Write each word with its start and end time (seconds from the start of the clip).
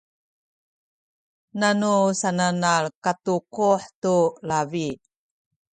nanu 1.59 1.93
sananal 2.21 2.85
katukuh 3.03 3.81
tu 4.01 4.15
labi 4.47 4.87